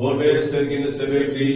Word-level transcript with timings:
որպես 0.00 0.44
Սերգինը 0.50 0.90
Սեբեկլի 0.94 1.46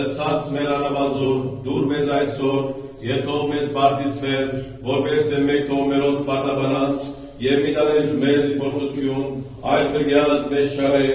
ըսած 0.00 0.48
մեր 0.52 0.66
անավազոր 0.74 1.38
դուր 1.64 1.86
մեզ 1.92 2.10
այսօր 2.16 2.66
Եթով 3.08 3.44
մեզ 3.52 3.70
վարդիսվեր 3.76 4.50
որպես 4.88 5.30
մեկ 5.46 5.62
թողմերոց 5.70 6.18
պատաբանած 6.28 7.08
եւ 7.46 7.64
միտաներ 7.64 8.12
մեզ 8.24 8.52
փոխություն 8.60 9.32
այլ 9.72 9.88
բգյաս 9.94 10.44
մեզ 10.52 10.76
չարե 10.76 11.08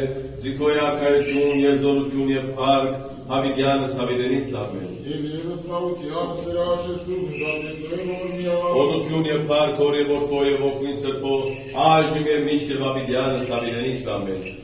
զիքոյակայություն 0.48 1.62
եւ 1.68 1.78
զորություն 1.86 2.34
եւ 2.34 2.50
փառք 2.58 2.98
Հավիդյանս 3.30 3.96
Հավիդենից 4.02 4.58
ամեն 4.64 4.92
Օդություն 8.82 9.32
եւ 9.32 9.48
փառք 9.54 9.86
օրե 9.88 10.04
որդո 10.10 10.44
եւ 10.50 10.68
օգին 10.74 11.00
սրբո 11.06 11.40
այժմ 11.88 12.30
եւ 12.34 12.46
միշտ 12.50 12.76
եւ 12.76 12.86
Հավիդյանս 12.90 13.54
Հավիդենից 13.54 14.14
ամեն 14.18 14.64